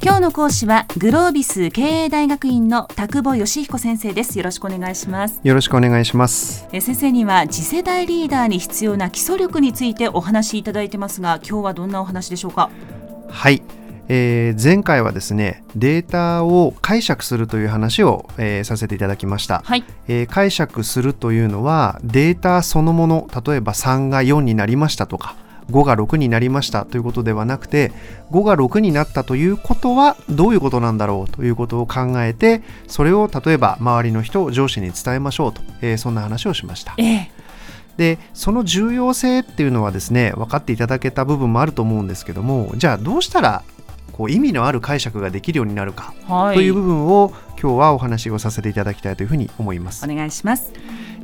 [0.00, 4.38] 今日の講師はグロービス経営大学院の田久保義彦先生です。
[4.38, 5.40] よろしくお願いします。
[5.42, 6.68] よろしくお願いします。
[6.72, 12.70] え先生には次世代リーダーに必要な基礎力についてお話しいただいてますが今日はどんなお話でしょうか？
[13.28, 13.60] はい。
[14.06, 19.84] えー、前回はですねデータを解釈するという話を、えー、させていただきました、はい。
[20.06, 25.36] えー、解釈するというのはデータそのもの例えば3が4になりましたとか
[25.70, 27.92] 5が6になりましたということではなくて
[28.30, 36.94] 5が6になったということはどういうことなんだろうということを考えてそれを例えば周りの人上司に伝えましょうと、えー、そんな話をしました。
[36.98, 37.30] ええ
[37.98, 43.64] でその重要性っていうのはですね分かっていただけた部分もあると思うんですけどもじゃあどうしたら
[44.12, 50.04] こう意味のある解釈ができるようになるか、はい、という部分を今日はお話をさせていただきたいというふうに思います。
[50.04, 50.72] お願いします。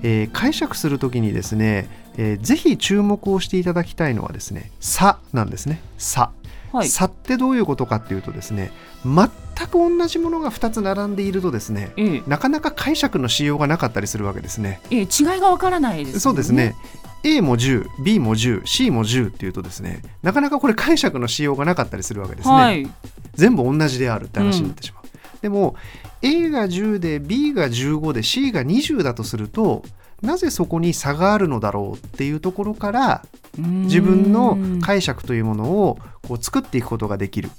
[0.02, 6.30] えー、解釈するときにですね、えー、ぜひ注目をしていただきたいのはですね「差」なんですね「差」
[6.72, 8.72] はい、差ってどういうことかっていうとですね
[9.04, 14.80] 全く同じものが2つ並んでいるとですね、ええ、なかなか解釈のしようがなかったりするわけですね。
[14.90, 15.06] ええ、違い
[15.40, 16.74] がわからないです、ね、そうですね。
[17.22, 22.54] A も 10B も 10C も10っていうとですねなかなかこれ解釈のしようがなかったりするわけですね。
[22.54, 22.90] はい、
[23.34, 25.04] 全部同じであるって話になってしまう。
[25.04, 25.10] うん、
[25.42, 25.76] でも
[26.22, 29.84] A が10で B が15で C が20だとすると
[30.24, 33.22] なぜそこに差があるのだろうっていうところから
[33.56, 37.50] 自分の解釈というものをこう作っていくことができる。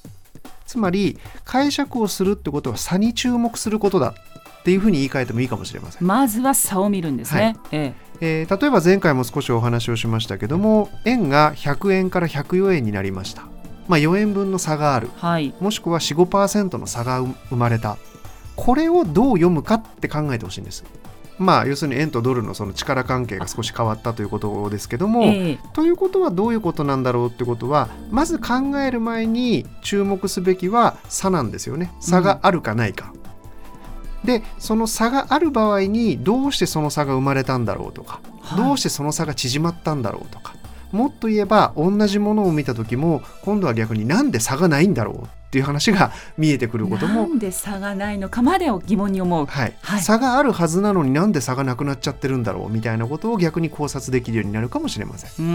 [0.66, 4.16] つまり解釈をするってことは差に注目することだ
[4.59, 6.07] っていうふうに言い換えてもいいかもしれません。
[6.07, 8.44] まずは差を見るんですね、はい、ええ。
[8.49, 13.44] ー、例えば前回も少しお話をしましたけども円が100円から104円になりました。
[13.88, 17.97] まあ、4円分の差がある、はい、もしくは45%の差が生まれた。
[18.55, 20.83] これをどう読むかって考えてほしいんです
[21.38, 31.91] まあ、要するに円とドルのその力関係が少し変わったということですけども、えー、ということはどういうことなんだろうってことはまず考える前に注目すべきは差なんですよね。
[32.00, 33.13] 差があるかないか。
[34.23, 40.56] うん、でその差がある場合にどうしてその差が生まれたんだろうとか、はい、どうしてその差が縮まったんだろうとか
[40.95, 55.45] もっと言えば同じものを見た時も今度は逆になんで差がないんだろうっていう話が 見えてくることもなんで差がないのかまでを疑問に思う、はい、はい、差があるはずなのになんで差がなくなっちゃってるんだろうみたいなことを逆に考察できるようになるかもしれません。
[55.45, 55.51] う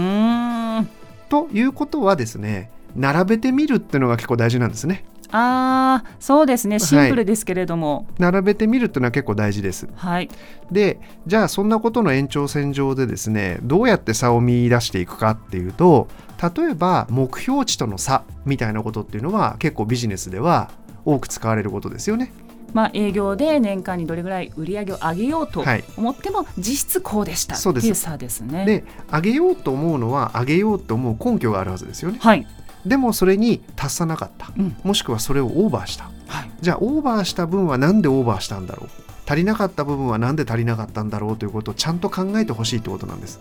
[0.81, 0.89] ん
[1.29, 5.05] ということはですね並べてみるっていうのが結構大事なんですね。
[5.31, 9.87] あそうですねシンプルですけれども、はい、並べてみるっていうのは結構大事です。
[9.95, 10.29] はい、
[10.71, 16.07] でじゃあそんなことの延長線上でですねどうやって差を見出していくかっていうと
[16.55, 20.71] 例えば目標値との差みたいなことっていうのは結構ビジネスでは
[21.05, 22.31] 多く使われることですよね。
[22.73, 25.63] まあ、営業で年間にどれぐらい売り上げを上げようと
[25.97, 28.65] 思っても、実質こうでしたっていう差ですね。
[28.65, 32.19] で上げようと思うのは上げようと思う根拠があるはずですよね。
[32.21, 32.47] はい、
[32.85, 38.89] でもそれに達さなかった、うん、もしくはそれをオーバーした、はい、じゃあオーバーした分は何でオーバーしたんだろう？
[39.27, 41.37] 足りなかった部分は何で足りなかったんだろう？
[41.37, 43.39] ということをちゃんと考えてほしいってことなんです。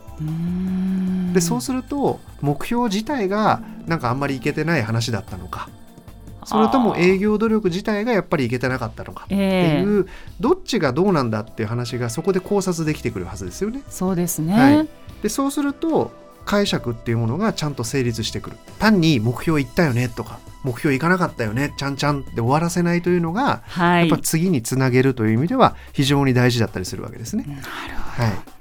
[1.32, 5.68] でそうすると目標自体がなんかあんまりいけてない話だったのか。
[6.44, 10.06] それとも営業努力自体がやっぱりいけてなかったのかっていう、えー、
[10.40, 13.82] どっちがどうなんだっていう話がそこで考察できてくるはずですよね。
[13.88, 14.88] そうですね、はい、
[15.22, 16.12] でそうすると
[16.50, 27.44] 解釈っていうものがちゃんと成立してくる単に目標いったよねとか目標いかなかったよねちゃんちゃんって終わらせないというのが、はい、やっぱ次につなげるという意味では非常に大事だったりするわけですね。
[27.44, 28.60] なるほど、はい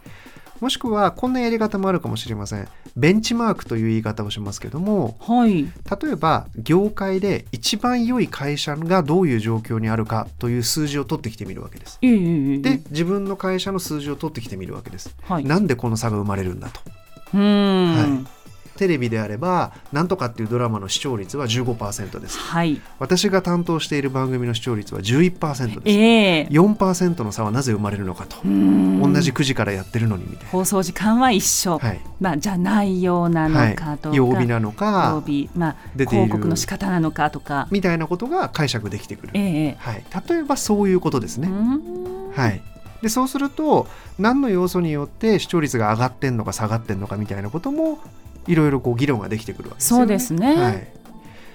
[0.59, 2.67] もしくはこんなやり方もあるかもしれません。
[2.97, 5.69] ベンチマークという言い方をしますけども、はい、例
[6.11, 11.97] えば業界で一番良い会社がどういう状況にあるかという数字を取ってきてみるわけです。
[12.01, 15.15] えー、で自分の会社の数字を取ってきてみるわけです。
[15.21, 16.81] はい、なんでこの差が生まれるんだと。
[17.37, 28.37] はい、テレビであれば「なんとか」っていうドラマの視聴率は15%です、はい、私が担当している番組の視聴率は11%です、えー、4%の差はなぜ生まれるのかと。
[28.43, 28.49] 同
[29.21, 30.49] じ9時からやってるのにみたいな。
[30.51, 37.67] 放送時間は一緒、はい、まあ、じゃあ内容なのかとか、はい、曜日なのか曜日、まあ、広告の仕方なのかとか。
[37.71, 41.49] みたいなことが解釈できてくる、えー、はい、例えばそういうことですね。
[42.35, 42.61] はい
[43.01, 43.87] でそうすると
[44.17, 47.99] 何の要素によって視聴率が上がってんのか下がってんのかみたいなことも
[48.47, 50.01] いろいろこう議論ができてくるわけですよね。
[50.01, 50.87] そうですね、はい、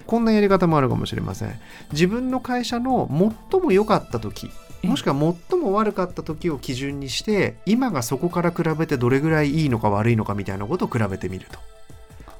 [0.06, 1.54] こんなやり方もあるかもしれません。
[1.92, 3.08] 自分の会社の
[3.50, 4.50] 最も良かった時
[4.82, 11.58] もしくは最も悪かった時を基準にして今がそこから比べてどれぐらいいいのか悪いのかみたいなことを比べてみると。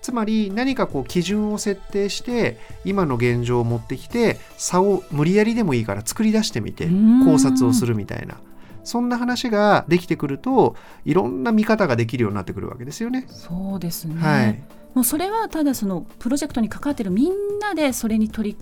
[0.02, 6.90] つまり何かこう基準を設定して今の現状を持ってきて差を無理やりでもいいから作り出してみて
[7.24, 8.36] 考察をするみたいな。
[8.84, 13.26] そんな話ができてくるといろんな見方ができるようになってくるわけですよね。
[13.28, 14.62] そうですね、はい、
[14.94, 18.58] もうそれはただそのプロジェクトに関わってるみんなでそれに取り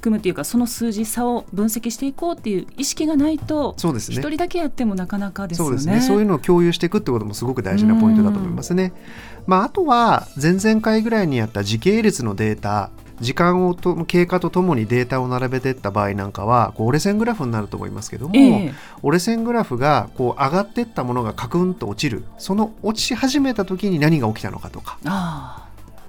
[0.00, 4.16] 組むっていうかその数字差を分析していこうっていう意識がないとそうですね。
[4.16, 5.68] 一人だけやってもなかなかですよね。
[5.68, 6.00] そうですね。
[6.00, 8.92] そういうのを共有していくってこともすごく大事なポイントだと思いますね。
[9.46, 12.90] まあ、あとは前々回ぐらいにやった時系列のデータ
[13.20, 22.24] 時間をと経過とともにデータを並べていった場合なんかはこう折れ線グラフになると思いますけども、えー、折れ線グラフがこう上がっていったものがカクンと落ちる。
[22.38, 24.98] その落ち始めた時に何が起きたのかとか。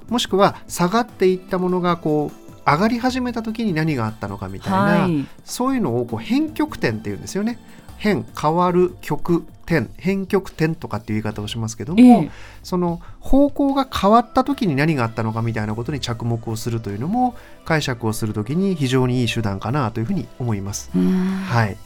[0.10, 7.60] もしくは下がっていったものがこう上がり始めた時に何があったのかみたいな、はい、そういうのをこう変曲点っていうんですよね。
[7.98, 12.32] 変変わる曲点変曲点とかっていう言い方をしますけども、えー、
[12.64, 17.36] その方向が変わった時に何があったのかみたいなことに着目をするというのも
[17.66, 20.92] 解釈をする時に非常にいい手段かなというふうに思います。
[20.94, 21.78] はい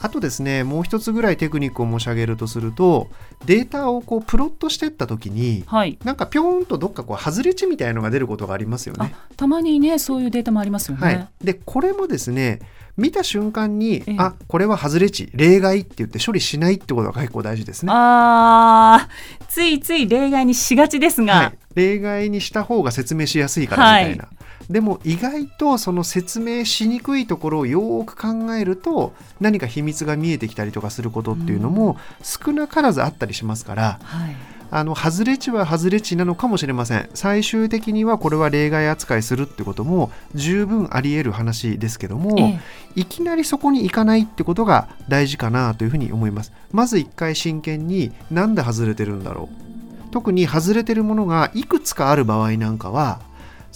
[0.00, 3.08] あとですねもう一つぐらいテクニックを申し上げるとすると
[3.46, 9.14] データをこうプロットしていった時に、はい、なんかぴょんとどっかこう外れ値みたいのが出ることがありますよね。
[9.36, 11.06] たまにねそういうデータもありますよね。
[11.06, 12.60] はい、でこれもですね
[12.96, 17.92] 見た瞬間に、ええ、あこれは外れ値例外って言って処理しないってことが結構大事ですね。
[17.94, 19.08] あ
[19.48, 24.24] ついつい例外にしがちですが、はい、例外にした方が説明しやすいからみたいな。
[24.24, 24.35] はい
[24.70, 34.36] でも意外とその説明しにくいところをよく考えると何か秘密が見えてきたりとかすることっていうのも少なからずあったりしますから、はい、
[34.70, 37.08] あの外れ値は外れ値なのかもしれません。
[37.14, 42.60] 最終的にはこれは例外扱いするってことも十分あり得る話ですけども、え
[42.96, 46.52] え、いきなりそこに行かないってことが大事かなというふうに思います。
[46.72, 49.66] まず一回真剣になんで外れてるんだろう。
[50.10, 53.20] 特に外れてるものがいくつかある場合なんかは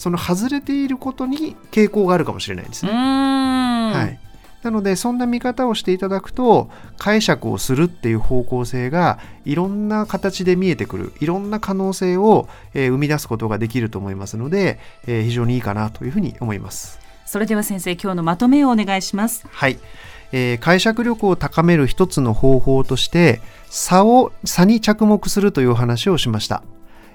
[0.00, 2.90] その外れていることに傾向があるかもしれないですね。
[2.90, 4.18] はい、
[4.62, 16.98] なのでそんな見方をしていただくと解釈をするっていう方向性がいろんな形で見えてくるいろんな可能性を、えー、生み出すことができると思いますので、えー、非常にいいかなというふうに思います。
[17.26, 19.44] それでは先生今日のまとめをお願いします。
[19.50, 19.78] はい。
[20.32, 26.62] えー、解釈力を高める一つの方法として差を差に着目するという話をしました、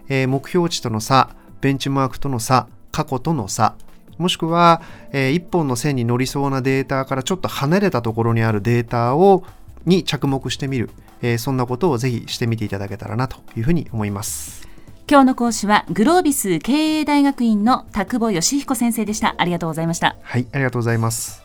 [0.07, 1.29] えー、目標値との差
[1.61, 3.75] ベンチマークとの差過去との差。
[4.17, 4.81] もしくは、
[5.11, 9.43] えー、一本の線に乗りそうなデータからちょっと離れたところにあるデータを
[9.85, 10.89] に着目してみる、
[11.21, 14.65] えー、そんなことをぜひしてみていただけたらなというふうに思います。
[15.09, 21.44] 今日の講師はグロービス経営大学院の田久保義彦先生でしたありがとうございましたはいありがとうございます